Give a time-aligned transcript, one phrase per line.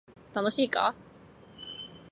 [0.33, 0.95] 楽しいか